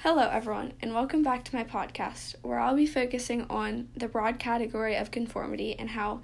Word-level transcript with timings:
Hello, 0.00 0.28
everyone, 0.30 0.74
and 0.82 0.92
welcome 0.92 1.22
back 1.22 1.42
to 1.44 1.56
my 1.56 1.64
podcast, 1.64 2.34
where 2.42 2.58
I'll 2.60 2.76
be 2.76 2.86
focusing 2.86 3.46
on 3.48 3.88
the 3.96 4.06
broad 4.06 4.38
category 4.38 4.94
of 4.94 5.10
conformity 5.10 5.74
and 5.76 5.88
how 5.88 6.20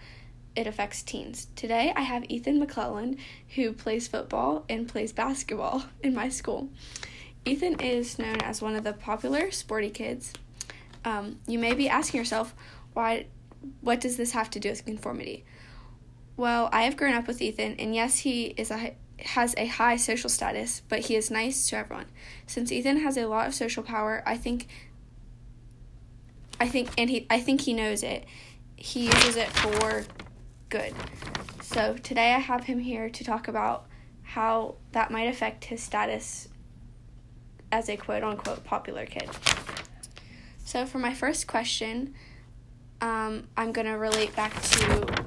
it 0.54 0.67
affects 0.67 1.02
teens. 1.02 1.46
Today, 1.56 1.90
I 1.96 2.03
have 2.03 2.22
Ethyn 2.24 2.58
McClellan, 2.58 3.16
who 3.54 3.72
plays 3.72 4.06
football 4.06 4.66
and 4.69 4.87
plays 4.87 5.11
basketball 5.12 5.87
in 6.03 6.12
my 6.14 6.29
school. 6.29 6.69
Ethyn 7.46 7.80
is 7.80 8.19
known 8.19 8.43
as 8.43 8.61
one 8.61 8.77
of 8.77 8.85
the 8.85 8.93
popular 8.93 9.50
sporty 9.50 9.91
kids. 9.91 10.34
Um, 11.07 11.41
you 11.48 11.59
may 11.59 11.73
be 11.73 11.89
asking 11.89 12.18
yourself, 12.18 12.54
why? 12.93 13.27
What 13.80 14.02
does 14.02 14.18
this 14.18 14.32
have 14.32 14.50
to 14.50 14.61
do 14.61 14.68
with 14.68 14.84
conformity? 14.84 15.46
Well, 16.36 16.68
I 16.73 16.82
have 16.82 16.98
grown 16.98 17.14
up 17.14 17.27
with 17.27 17.39
Ethyn, 17.39 17.77
and 17.79 17.95
yes, 17.95 18.18
he 18.18 18.48
is 18.59 18.70
a 18.70 18.95
has 19.27 19.54
a 19.57 19.66
high 19.66 19.96
social 19.96 20.30
status, 20.30 20.82
but 20.89 21.00
he 21.00 21.16
is 21.16 21.30
nice 21.30 21.68
to 21.68 21.77
everyone. 21.77 22.07
Since 22.46 22.71
Ethyn 22.71 23.02
has 23.02 23.16
a 23.16 23.27
lot 23.27 23.46
of 23.46 23.54
social 23.54 23.82
power, 23.82 24.22
I 24.27 24.36
think 24.36 24.68
I 26.61 26.68
think 26.68 26.90
and 26.96 27.11
he 27.11 27.26
I 27.31 27.40
think 27.40 27.62
he 27.62 27.72
knows 27.72 28.03
it. 28.03 28.25
He 28.76 29.07
uses 29.07 29.36
it 29.36 29.48
for 29.48 30.04
good. 30.68 30.95
So, 31.62 31.96
today 32.03 32.34
I 32.34 32.39
have 32.39 32.64
him 32.64 32.81
here 32.81 33.08
to 33.08 33.25
talk 33.25 33.48
about 33.48 33.86
how 34.22 34.77
that 34.92 35.11
might 35.11 35.28
affect 35.28 35.67
his 35.67 35.83
status 35.83 36.48
as 37.70 37.89
a 37.89 37.97
quote 37.97 38.23
unquote 38.23 38.64
popular 38.64 39.06
kid. 39.06 39.28
So, 40.64 40.86
for 40.86 40.98
my 40.98 41.14
first 41.14 41.47
question, 41.47 42.14
um, 43.00 43.48
I'm 43.56 43.73
to 43.86 43.92
relate 43.92 44.34
back 44.36 44.61
to 44.62 45.25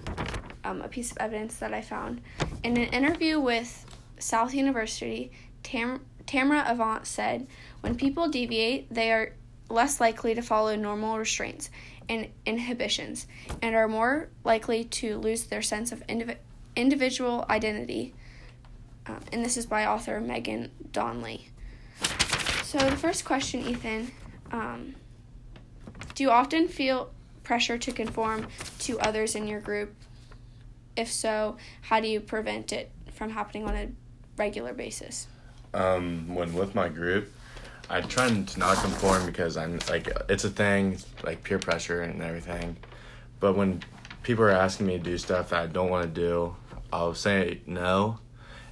um, 0.64 0.82
a 0.82 0.88
piece 0.88 1.12
of 1.12 1.18
evidence 1.18 1.58
that 1.58 1.74
I 1.74 1.82
found. 1.82 2.22
In 2.64 2.78
an 2.78 2.88
interview 2.88 3.40
with 3.40 3.85
South 4.26 4.56
University, 4.56 5.32
Tam- 5.62 6.04
Tamara 6.26 6.64
Avant 6.66 7.06
said, 7.06 7.46
When 7.82 7.94
people 7.94 8.28
deviate, 8.28 8.92
they 8.92 9.12
are 9.12 9.34
less 9.70 10.02
likely 10.02 10.34
to 10.34 10.42
follow 10.42 10.76
normal 10.76 11.20
restraints 11.20 11.70
and 12.10 12.30
inhibitions 12.44 13.28
and 13.62 13.76
are 13.76 13.88
more 13.88 14.30
likely 14.44 14.84
to 14.84 15.20
lose 15.20 15.44
their 15.44 15.62
sense 15.62 15.92
of 15.92 16.06
indiv- 16.08 16.38
individual 16.76 17.46
identity. 17.52 18.16
Um, 19.06 19.20
and 19.32 19.46
this 19.46 19.58
is 19.58 19.68
by 19.68 19.86
author 19.86 20.20
Megan 20.20 20.72
Donnelly. 20.92 21.50
So, 22.64 22.80
the 22.80 22.98
first 22.98 23.26
question, 23.26 23.64
Ethyn 23.64 24.10
um, 24.52 24.96
do 26.16 26.24
you 26.24 26.32
often 26.32 26.68
feel 26.68 27.12
pressure 27.44 27.78
to 27.78 27.92
conform 27.92 28.48
to 28.80 29.00
others 29.00 29.36
in 29.36 29.48
your 29.48 29.60
group? 29.60 29.94
If 30.96 31.12
so, 31.12 31.58
how 31.82 32.00
do 32.00 32.08
you 32.08 32.20
prevent 32.20 32.74
it 32.74 32.92
from 33.14 33.30
happening 33.30 33.66
on 33.68 33.76
a 33.76 33.90
regular 34.38 34.74
basis? 34.74 35.28
Um, 35.74 36.34
when 36.34 36.54
with 36.54 36.76
my 36.76 36.90
group, 36.90 37.32
I 37.90 38.02
try 38.02 38.30
to 38.30 38.60
not 38.60 38.78
conform 38.78 39.26
because 39.26 39.58
I'm 39.58 39.80
like 39.90 40.10
it's 40.30 40.44
a 40.44 40.50
thing, 40.50 40.98
like 41.24 41.44
peer 41.44 41.60
pressure 41.60 42.02
and 42.02 42.22
everything. 42.22 42.78
But 43.40 43.56
when 43.56 43.84
people 44.24 44.46
are 44.46 44.52
asking 44.52 44.88
me 44.88 44.98
to 44.98 45.04
do 45.04 45.18
stuff 45.18 45.50
that 45.50 45.60
I 45.62 45.68
don't 45.68 45.90
want 45.90 46.14
to 46.14 46.22
do, 46.22 46.56
I'll 46.92 47.14
say 47.14 47.62
no. 47.68 48.20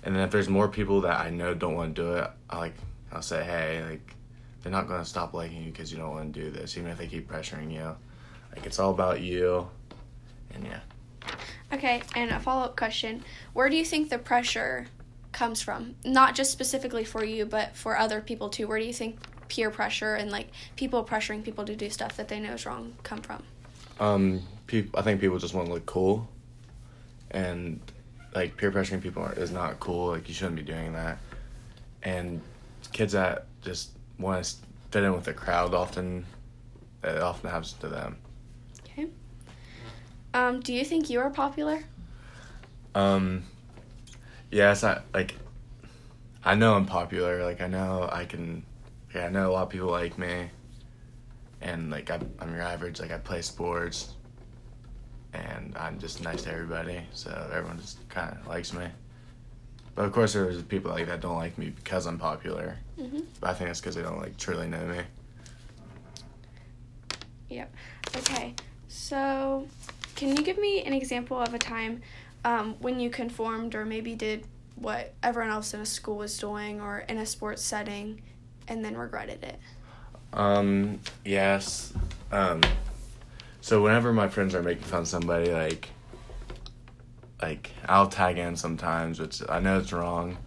And 0.04 0.16
then 0.16 0.24
if 0.24 0.32
there's 0.32 0.50
more 0.50 0.68
people 0.68 1.02
that 1.02 1.20
I 1.20 1.30
know 1.30 1.54
don't 1.54 1.76
want 1.76 1.96
to 1.96 2.02
do 2.02 2.14
it, 2.16 2.30
I 2.50 2.58
like 2.58 2.76
I'll 3.12 3.22
say, 3.22 3.44
hey, 3.44 3.84
like 3.88 4.16
they're 4.62 4.72
not 4.72 4.88
gonna 4.88 5.06
stop 5.06 5.34
liking 5.34 5.64
you 5.64 5.72
because 5.72 5.92
you 5.92 5.98
don't 5.98 6.12
want 6.12 6.34
to 6.34 6.40
do 6.40 6.50
this, 6.50 6.78
even 6.78 6.90
if 6.90 6.98
they 6.98 7.08
keep 7.08 7.30
pressuring 7.30 7.72
you. 7.72 7.96
Like 8.56 8.66
it's 8.66 8.80
all 8.80 8.92
about 8.92 9.22
you, 9.22 9.68
and 10.54 10.66
yeah. 10.66 10.80
Okay, 11.72 12.02
and 12.16 12.32
a 12.32 12.40
follow 12.40 12.64
up 12.64 12.76
question: 12.76 13.24
Where 13.54 13.70
do 13.70 13.76
you 13.76 13.86
think 13.86 14.10
the 14.10 14.18
pressure 14.18 14.88
comes 15.34 15.62
from? 15.62 15.96
Not 16.06 16.36
just 16.36 16.52
specifically 16.52 17.04
for 17.04 17.24
you, 17.24 17.46
but 17.46 17.76
for 17.76 17.98
other 17.98 18.22
people 18.22 18.50
too. 18.50 18.68
Where 18.68 18.80
do 18.80 18.86
you 18.86 18.94
think 18.94 19.20
peer 19.50 19.70
pressure 19.70 20.16
and 20.16 20.32
like 20.32 20.50
people 20.76 21.04
pressuring 21.04 21.44
people 21.44 21.66
to 21.66 21.76
do 21.76 21.90
stuff 21.90 22.16
that 22.18 22.28
they 22.28 22.40
know 22.40 22.54
is 22.54 22.66
wrong 22.66 22.96
come 23.04 23.22
from? 23.22 23.44
Um, 24.00 24.42
people. 24.68 25.00
I 25.00 25.04
think 25.04 25.20
people 25.20 25.38
just 25.38 25.54
want 25.54 25.68
to 25.68 25.74
look 25.74 25.86
cool, 25.86 26.28
and 27.32 27.80
like 28.34 28.58
peer 28.58 28.72
pressuring 28.72 29.02
people 29.02 29.26
is 29.26 29.52
not 29.52 29.80
cool. 29.80 30.08
Like 30.08 30.28
you 30.28 30.34
shouldn't 30.34 30.56
be 30.56 30.64
doing 30.64 30.94
that. 30.94 31.18
And 32.02 32.42
kids 32.92 33.14
that 33.14 33.46
just 33.62 33.92
want 34.20 34.44
to 34.44 34.56
fit 34.92 35.04
in 35.04 35.14
with 35.14 35.26
the 35.26 35.34
crowd 35.34 35.74
often, 35.74 36.26
it 37.04 37.22
often 37.22 37.50
happens 37.50 37.74
to 37.74 37.88
them. 37.88 38.18
Okay. 38.86 39.08
Um, 40.34 40.60
do 40.60 40.74
you 40.74 40.84
think 40.84 41.10
you 41.10 41.20
are 41.20 41.30
popular? 41.30 41.84
Um, 42.96 43.44
yes, 44.54 44.84
I 44.84 45.02
like. 45.14 45.36
I 46.44 46.56
know 46.56 46.76
I'm 46.76 46.86
popular. 46.86 47.44
Like 47.44 47.62
I 47.62 47.68
know 47.68 48.10
I 48.12 48.26
can. 48.26 48.64
Yeah, 49.14 49.26
I 49.26 49.30
know 49.30 49.50
a 49.50 49.52
lot 49.52 49.64
of 49.64 49.70
people 49.70 49.90
like 49.90 50.18
me. 50.18 50.50
And 51.62 51.90
like 51.90 52.10
I, 52.10 52.20
I'm 52.40 52.54
your 52.54 52.62
average. 52.62 53.00
Like 53.00 53.12
I 53.12 53.18
play 53.18 53.42
sports. 53.42 54.14
And 55.34 55.76
I'm 55.76 55.98
just 55.98 56.22
nice 56.24 56.44
to 56.44 56.52
everybody, 56.52 57.02
so 57.12 57.32
everyone 57.52 57.80
just 57.80 58.08
kind 58.08 58.38
of 58.38 58.46
likes 58.46 58.72
me. 58.72 58.86
But 59.96 60.06
of 60.06 60.12
course, 60.12 60.34
there's 60.34 60.62
people 60.62 60.92
like 60.92 61.08
that 61.08 61.22
don't 61.22 61.38
like 61.38 61.58
me 61.58 61.70
because 61.70 62.06
I'm 62.06 62.20
popular. 62.20 62.78
Mm-hmm. 63.00 63.22
But 63.40 63.50
I 63.50 63.54
think 63.56 63.70
that's 63.70 63.82
because 63.82 63.96
they 63.96 64.04
don't 64.04 64.20
like 64.20 64.38
truly 64.38 64.68
know 64.68 64.86
me. 64.86 65.00
Yep. 67.50 67.74
Okay. 68.18 68.54
So, 68.88 69.68
can 70.16 70.36
you 70.36 70.44
give 70.44 70.60
me 70.60 70.84
an 70.84 70.94
example 70.94 71.40
of 71.40 71.54
a 71.56 71.60
time 71.60 72.04
um, 72.46 72.76
when 72.80 73.00
you 73.00 73.10
conformed 73.10 73.76
or 73.76 73.86
maybe 73.86 74.16
did 74.16 74.46
what 74.76 75.14
everyone 75.22 75.52
else 75.52 75.74
in 75.74 75.82
a 75.82 75.86
school 75.86 76.18
was 76.18 76.38
doing 76.38 76.82
or 76.82 77.00
in 77.00 77.18
a 77.18 77.26
sports 77.26 77.62
setting 77.62 78.22
and 78.68 78.84
then 78.84 78.98
regretted 78.98 79.44
it? 79.44 79.60
Um, 80.34 81.00
yes. 81.24 81.94
Um, 82.32 82.62
so 83.62 83.82
whenever 83.82 84.12
my 84.12 84.28
friends 84.28 84.56
are 84.56 84.64
making 84.64 84.84
fun 84.84 85.02
of 85.02 85.08
somebody, 85.08 85.52
like, 85.52 85.90
like 87.42 87.72
I'll 87.88 88.08
tag 88.08 88.38
in 88.38 88.56
sometimes, 88.56 89.20
which 89.20 89.42
I 89.48 89.60
know 89.60 89.80
it's 89.80 89.94
wrong, 89.94 90.38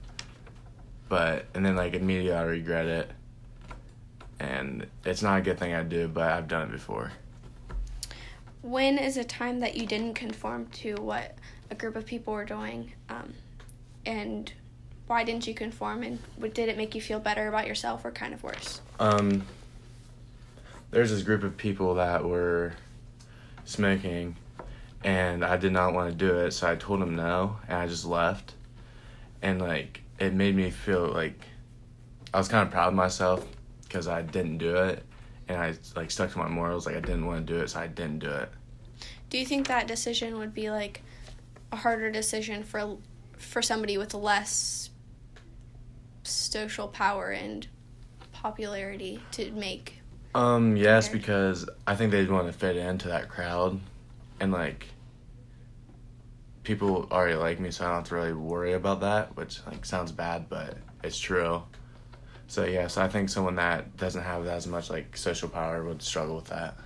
but 1.09 1.47
and 1.55 1.65
then 1.65 1.77
like 1.77 1.95
immediately 1.95 2.33
I 2.33 2.43
regret 2.43 2.87
it, 2.87 3.11
and 4.41 4.87
it's 5.05 5.23
not 5.23 5.39
a 5.39 5.43
good 5.43 5.59
thing 5.59 5.73
I 5.73 5.83
do, 5.83 6.09
but 6.09 6.31
I've 6.31 6.49
done 6.49 6.69
it 6.69 6.73
before. 6.73 7.13
When 8.63 8.99
is 8.99 9.17
a 9.17 9.25
time 9.25 9.61
that 9.61 9.77
you 9.77 9.87
didn't 9.87 10.15
conform 10.15 10.67
to 10.67 10.95
what 10.97 11.37
a 11.71 11.75
group 11.75 11.97
of 11.97 12.07
people 12.07 12.33
were 12.33 12.45
doing, 12.45 12.93
um, 13.09 13.33
and 14.05 14.53
why 15.07 15.25
didn't 15.25 15.47
you 15.47 15.55
conform, 15.55 16.03
and 16.03 16.19
did 16.55 16.69
it 16.69 16.77
make 16.77 16.95
you 16.95 17.01
feel 17.01 17.21
better 17.21 17.49
about 17.49 17.67
yourself 17.67 18.05
or 18.05 18.11
kind 18.11 18.35
of 18.35 18.43
worse? 18.43 18.81
Um, 18.99 19.47
there's 20.91 21.11
this 21.11 21.23
group 21.23 21.43
of 21.43 21.57
people 21.57 21.95
that 21.95 22.25
were 22.25 22.75
smoking, 23.65 24.37
and 25.05 25.45
I 25.45 25.57
did 25.57 25.73
not 25.73 25.93
want 25.93 26.11
to 26.11 26.17
do 26.17 26.39
it, 26.39 26.53
so 26.53 26.71
I 26.71 26.77
told 26.77 27.01
them 27.01 27.17
no, 27.17 27.59
and 27.69 27.79
I 27.79 27.87
just 27.87 28.05
left, 28.05 28.55
and 29.43 29.61
like 29.61 30.03
it 30.19 30.35
made 30.35 30.57
me 30.57 30.71
feel 30.71 31.09
like 31.09 31.41
I 32.33 32.39
was 32.39 32.49
kind 32.49 32.67
of 32.67 32.73
proud 32.73 32.89
of 32.89 32.95
myself 32.95 33.47
because 33.83 34.09
I 34.09 34.23
didn't 34.23 34.59
do 34.59 34.77
it, 34.77 35.03
and 35.49 35.61
I 35.61 35.75
like 35.95 36.11
stuck 36.11 36.33
to 36.33 36.39
my 36.39 36.49
morals, 36.49 36.87
like 36.87 36.97
I 36.97 37.01
didn't 37.01 37.27
want 37.27 37.47
to 37.47 37.53
do 37.53 37.61
it, 37.61 37.71
so 37.71 37.81
I 37.81 37.87
didn't 37.87 38.21
do 38.21 38.31
it. 38.31 38.51
Do 39.31 39.39
you 39.39 39.47
think 39.47 39.69
that 39.69 39.87
decision 39.87 40.39
would 40.39 40.55
be 40.55 40.71
like 40.71 41.03
a 41.73 41.77
harder 41.77 42.11
decision 42.11 42.63
for 42.63 42.97
for 43.37 43.61
somebody 43.61 43.99
with 43.99 44.15
less 44.15 44.91
social 46.23 46.89
power 46.89 47.31
and 47.31 47.67
popularity 48.33 49.21
to 49.33 49.51
make? 49.53 50.01
Um, 50.35 50.77
yes, 50.77 51.09
because 51.09 51.69
I 51.87 51.95
think 51.95 52.13
they'd 52.13 52.31
want 52.31 52.47
to 52.47 52.53
fit 52.53 52.77
into 52.77 53.09
that 53.09 53.29
crowd, 53.29 53.81
and 54.41 54.53
like 54.53 54.87
people 56.63 57.09
already 57.11 57.37
like 57.37 57.61
me, 57.61 57.71
so 57.71 57.85
I 57.85 57.89
don't 57.89 57.97
have 57.97 58.09
to 58.09 58.15
really 58.15 58.33
worry 58.33 58.73
about 58.75 59.01
that. 59.01 59.37
Which 59.37 59.61
like 59.67 59.85
sounds 59.85 60.13
bad, 60.13 60.49
but 60.49 60.77
it's 61.03 61.19
true. 61.19 61.63
So 62.49 62.65
yes, 62.65 62.97
I 62.97 63.09
think 63.09 63.29
someone 63.29 63.57
that 63.57 63.97
doesn't 63.97 64.23
have 64.23 64.47
as 64.47 64.67
much 64.67 64.91
like 64.91 65.17
social 65.17 65.49
power 65.49 65.83
would 65.85 66.03
struggle 66.03 66.37
with 66.37 66.47
that. 66.47 66.77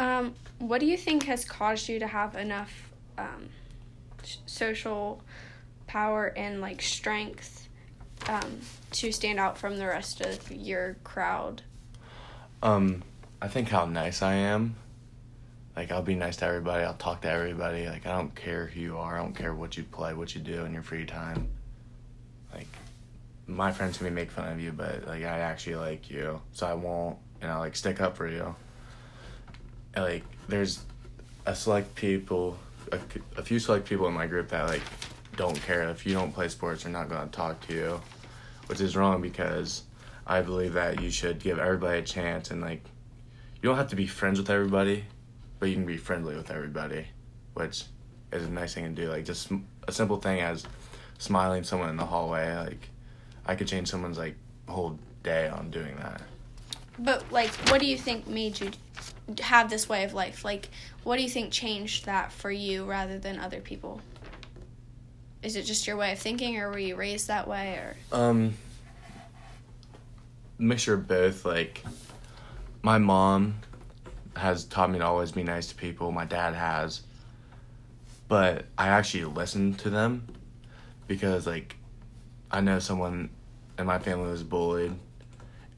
Um, 0.00 0.34
what 0.68 0.80
do 0.80 0.86
you 0.86 0.96
think 0.96 1.24
has 1.24 1.44
caused 1.44 1.88
you 1.88 1.98
to 1.98 2.06
have 2.06 2.36
enough 2.36 2.90
um, 3.18 3.48
social 4.46 5.22
power 5.86 6.32
and 6.36 6.60
like 6.60 6.80
strength 6.80 7.68
um, 8.28 8.60
to 8.92 9.12
stand 9.12 9.38
out 9.38 9.58
from 9.58 9.76
the 9.76 9.86
rest 9.86 10.22
of 10.22 10.50
your 10.50 10.96
crowd? 11.04 11.62
Um, 12.62 13.02
I 13.42 13.48
think 13.48 13.68
how 13.68 13.84
nice 13.84 14.22
I 14.22 14.34
am. 14.34 14.76
Like 15.76 15.92
I'll 15.92 16.02
be 16.02 16.14
nice 16.14 16.36
to 16.36 16.46
everybody. 16.46 16.82
I'll 16.84 16.94
talk 16.94 17.20
to 17.22 17.30
everybody. 17.30 17.86
Like 17.86 18.06
I 18.06 18.16
don't 18.16 18.34
care 18.34 18.66
who 18.66 18.80
you 18.80 18.98
are. 18.98 19.18
I 19.18 19.22
don't 19.22 19.34
care 19.34 19.52
what 19.52 19.76
you 19.76 19.84
play, 19.84 20.14
what 20.14 20.34
you 20.34 20.40
do 20.40 20.64
in 20.64 20.72
your 20.72 20.82
free 20.82 21.04
time. 21.04 21.48
Like 22.54 22.68
my 23.46 23.70
friends 23.70 24.00
may 24.00 24.10
make 24.10 24.30
fun 24.30 24.50
of 24.50 24.60
you, 24.60 24.72
but 24.72 25.06
like 25.06 25.24
I 25.24 25.40
actually 25.40 25.76
like 25.76 26.10
you, 26.10 26.40
so 26.52 26.66
I 26.66 26.74
won't. 26.74 27.18
And 27.42 27.50
I 27.50 27.58
like 27.58 27.76
stick 27.76 28.00
up 28.00 28.16
for 28.16 28.26
you. 28.26 28.54
Like 29.96 30.24
there's 30.48 30.84
a 31.46 31.54
select 31.54 31.94
people, 31.94 32.58
a, 32.92 32.98
a 33.36 33.42
few 33.42 33.58
select 33.58 33.86
people 33.88 34.06
in 34.08 34.14
my 34.14 34.26
group 34.26 34.48
that 34.48 34.68
like 34.68 34.82
don't 35.36 35.60
care 35.62 35.88
if 35.90 36.06
you 36.06 36.14
don't 36.14 36.32
play 36.32 36.48
sports. 36.48 36.82
They're 36.82 36.92
not 36.92 37.08
gonna 37.08 37.30
talk 37.30 37.66
to 37.68 37.74
you, 37.74 38.00
which 38.66 38.80
is 38.80 38.96
wrong 38.96 39.20
because 39.20 39.82
I 40.26 40.40
believe 40.40 40.72
that 40.74 41.00
you 41.02 41.10
should 41.10 41.38
give 41.38 41.58
everybody 41.58 41.98
a 41.98 42.02
chance 42.02 42.50
and 42.50 42.60
like 42.60 42.82
you 43.62 43.68
don't 43.68 43.76
have 43.76 43.88
to 43.88 43.96
be 43.96 44.06
friends 44.06 44.38
with 44.38 44.50
everybody, 44.50 45.04
but 45.58 45.68
you 45.68 45.74
can 45.74 45.86
be 45.86 45.96
friendly 45.96 46.36
with 46.36 46.50
everybody, 46.50 47.06
which 47.54 47.84
is 48.32 48.44
a 48.44 48.50
nice 48.50 48.74
thing 48.74 48.94
to 48.94 49.02
do. 49.02 49.08
Like 49.08 49.24
just 49.24 49.50
a 49.88 49.92
simple 49.92 50.18
thing 50.18 50.40
as 50.40 50.66
smiling 51.18 51.62
someone 51.64 51.88
in 51.88 51.96
the 51.96 52.04
hallway, 52.04 52.54
like 52.56 52.90
I 53.46 53.54
could 53.54 53.68
change 53.68 53.88
someone's 53.88 54.18
like 54.18 54.36
whole 54.68 54.98
day 55.22 55.48
on 55.48 55.70
doing 55.70 55.96
that. 55.96 56.22
But 56.98 57.30
like, 57.32 57.50
what 57.70 57.80
do 57.80 57.86
you 57.86 57.98
think 57.98 58.26
made 58.26 58.60
you 58.60 58.70
have 59.40 59.70
this 59.70 59.88
way 59.88 60.04
of 60.04 60.14
life? 60.14 60.44
Like, 60.44 60.68
what 61.02 61.16
do 61.16 61.22
you 61.22 61.28
think 61.28 61.52
changed 61.52 62.06
that 62.06 62.32
for 62.32 62.50
you 62.50 62.84
rather 62.84 63.18
than 63.18 63.38
other 63.38 63.60
people? 63.60 64.00
Is 65.42 65.56
it 65.56 65.64
just 65.64 65.86
your 65.86 65.96
way 65.96 66.12
of 66.12 66.18
thinking, 66.18 66.58
or 66.58 66.70
were 66.70 66.78
you 66.78 66.96
raised 66.96 67.28
that 67.28 67.46
way, 67.46 67.74
or? 67.74 67.96
Um, 68.12 68.54
mixture 70.58 70.94
of 70.94 71.06
both. 71.06 71.44
Like, 71.44 71.84
my 72.82 72.98
mom 72.98 73.56
has 74.36 74.64
taught 74.64 74.90
me 74.90 74.98
to 74.98 75.06
always 75.06 75.32
be 75.32 75.42
nice 75.42 75.68
to 75.68 75.74
people. 75.74 76.10
My 76.12 76.24
dad 76.24 76.54
has, 76.54 77.02
but 78.28 78.66
I 78.78 78.88
actually 78.88 79.24
listen 79.24 79.74
to 79.74 79.90
them 79.90 80.26
because, 81.06 81.46
like, 81.46 81.76
I 82.50 82.60
know 82.60 82.78
someone 82.78 83.30
in 83.78 83.86
my 83.86 83.98
family 83.98 84.30
was 84.30 84.42
bullied, 84.42 84.94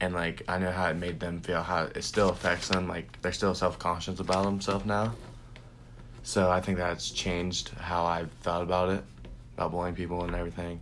and 0.00 0.14
like 0.14 0.42
I 0.48 0.58
know 0.58 0.70
how 0.70 0.88
it 0.88 0.96
made 0.96 1.20
them 1.20 1.40
feel. 1.40 1.62
How 1.62 1.84
it 1.84 2.02
still 2.02 2.30
affects 2.30 2.68
them. 2.68 2.88
Like 2.88 3.20
they're 3.22 3.32
still 3.32 3.54
self 3.54 3.78
conscious 3.78 4.20
about 4.20 4.44
themselves 4.44 4.84
now. 4.84 5.14
So 6.22 6.50
I 6.50 6.60
think 6.60 6.78
that's 6.78 7.10
changed 7.10 7.68
how 7.70 8.04
I 8.04 8.26
thought 8.42 8.62
about 8.62 8.90
it, 8.90 9.04
about 9.56 9.70
bullying 9.70 9.94
people 9.94 10.24
and 10.24 10.34
everything. 10.34 10.80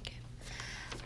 Okay. 0.00 0.16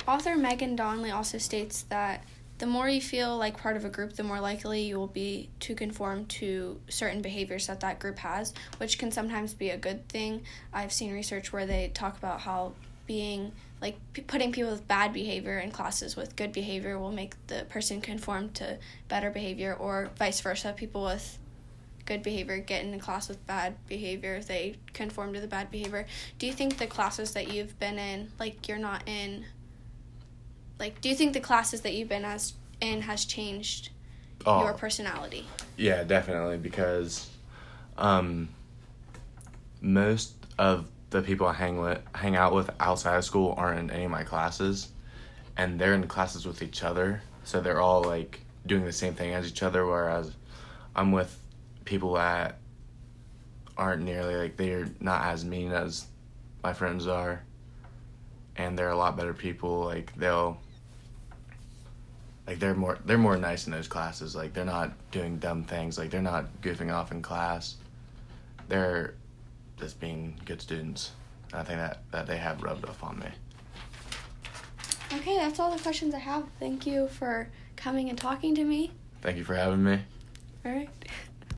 Author 0.07 0.37
Megan 0.37 0.77
Donnelly 0.77 1.11
also 1.11 1.39
states 1.39 1.83
that 1.89 2.25
the 2.59 2.67
more 2.67 2.89
you 2.89 3.01
feel 3.01 3.37
like 3.37 3.57
part 3.57 3.77
of 3.77 3.85
a 3.85 3.89
group, 3.89 4.13
the 4.13 4.23
more 4.23 4.39
likely 4.39 4.83
you 4.83 4.97
will 4.97 5.09
be 5.09 5.49
to 5.61 5.75
conform 5.75 6.27
to 6.27 6.81
certain 6.89 7.21
behaviors 7.21 7.67
that 7.67 7.81
that 7.81 7.99
group 7.99 8.19
has, 8.19 8.55
which 8.77 8.99
can 8.99 9.11
sometimes 9.11 9.53
be 9.53 9.71
a 9.71 9.77
good 9.77 10.09
thing. 10.09 10.43
I've 10.73 10.93
seen 10.93 11.13
research 11.13 11.53
where 11.53 11.67
they 11.67 11.91
talk 11.93 12.17
about 12.19 12.41
how 12.43 12.75
being 13.07 13.53
like 13.81 13.97
p- 14.13 14.23
putting 14.23 14.53
people 14.53 14.71
with 14.71 14.87
bad 14.87 15.13
behavior 15.13 15.59
in 15.59 15.71
classes 15.71 16.15
with 16.17 16.37
good 16.37 16.53
behavior 16.53 16.99
will 16.99 17.13
make 17.13 17.35
the 17.49 17.65
person 17.69 18.01
conform 18.01 18.51
to 18.51 18.79
better 19.09 19.31
behavior, 19.31 19.75
or 19.75 20.11
vice 20.17 20.41
versa. 20.41 20.73
People 20.77 21.05
with 21.05 21.39
good 22.07 22.23
behavior 22.23 22.59
get 22.59 22.85
into 22.85 22.99
class 22.99 23.29
with 23.29 23.45
bad 23.47 23.75
behavior, 23.89 24.41
they 24.41 24.77
conform 24.93 25.33
to 25.35 25.41
the 25.41 25.47
bad 25.47 25.71
behavior. 25.71 26.07
Do 26.39 26.47
you 26.47 26.53
think 26.53 26.79
the 26.79 26.87
classes 26.87 27.33
that 27.35 27.53
you've 27.53 27.79
been 27.79 27.99
in, 27.99 28.31
like 28.39 28.67
you're 28.69 28.79
not 28.79 29.03
in, 29.07 29.45
like, 30.79 31.01
do 31.01 31.09
you 31.09 31.15
think 31.15 31.33
the 31.33 31.41
classes 31.41 31.83
that 31.83 31.95
you've 31.95 32.09
been 32.09 32.25
as 32.25 32.55
in 32.81 33.03
has 33.03 33.25
changed 33.25 33.91
Oh. 34.45 34.65
your 34.65 34.73
personality? 34.73 35.47
Yeah, 35.77 36.03
definitely 36.03 36.57
because 36.59 37.31
um, 37.97 38.49
most 39.81 40.35
of 40.59 40.89
the 41.13 41.23
people 41.23 41.47
I 41.47 41.53
hang 41.53 41.79
with, 41.79 42.01
hang 42.15 42.35
out 42.37 42.53
with 42.55 42.71
outside 42.81 43.17
of 43.17 43.25
school 43.25 43.55
aren't 43.57 43.79
in 43.79 43.91
any 43.91 44.05
of 44.05 44.11
my 44.11 44.25
classes, 44.25 44.89
and 45.57 45.79
they're 45.79 45.95
in 45.95 46.07
classes 46.09 46.47
with 46.47 46.63
each 46.63 46.83
other, 46.83 47.23
so 47.45 47.61
they're 47.61 47.81
all 47.81 48.03
like 48.03 48.41
doing 48.67 48.85
the 48.85 48.93
same 48.93 49.15
thing 49.15 49.35
as 49.35 49.47
each 49.47 49.63
other. 49.63 49.87
Whereas 49.87 50.33
I'm 50.97 51.13
with 51.13 51.39
people 51.85 52.15
that 52.15 52.59
aren't 53.77 54.03
nearly 54.03 54.35
like 54.37 54.57
they're 54.57 54.89
not 55.01 55.27
as 55.27 55.45
mean 55.45 55.73
as 55.73 56.07
my 56.65 56.73
friends 56.73 57.07
are, 57.07 57.43
and 58.57 58.79
they're 58.79 58.91
a 58.91 58.97
lot 58.97 59.17
better 59.17 59.35
people. 59.35 59.85
Like 59.85 60.15
they'll 60.17 60.59
like 62.47 62.59
they're 62.59 62.75
more 62.75 62.99
they're 63.05 63.19
more 63.19 63.37
nice 63.37 63.67
in 63.67 63.73
those 63.73 63.89
classes 63.89 64.35
like 64.35 64.53
they're 64.53 64.65
not 64.65 64.93
doing 65.11 65.39
dumb 65.39 65.63
things 65.63 65.97
like 65.97 66.11
they're 66.11 66.21
not 66.21 66.47
goofing 66.61 66.93
off 66.93 67.13
in 67.13 67.23
class 67.23 67.77
they're 68.69 69.15
just 69.79 69.99
being 70.01 70.39
good 70.45 70.61
students 70.61 71.13
and 71.53 71.61
i 71.61 71.65
think 71.65 71.79
that 71.79 72.03
that 72.13 72.27
they 72.27 72.37
have 72.37 72.63
rubbed 72.63 72.85
off 72.85 73.03
on 73.03 73.19
me 73.19 73.27
Okay, 75.15 75.37
that's 75.37 75.61
all 75.61 75.71
the 75.77 75.83
questions 75.83 76.15
I 76.15 76.19
have. 76.21 76.45
Thank 76.59 76.87
you 76.87 77.07
for 77.07 77.49
coming 77.77 78.09
and 78.09 78.17
talking 78.17 78.55
to 78.55 78.65
me. 78.65 78.93
thank 79.21 79.37
you 79.37 79.45
for 79.45 79.55
having 79.55 79.85
me 79.85 80.01
All 80.65 80.73
right. 80.73 80.89